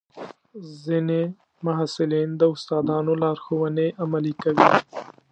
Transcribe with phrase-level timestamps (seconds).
[0.83, 1.21] ځینې
[1.65, 4.69] محصلین د استادانو لارښوونې عملي کوي.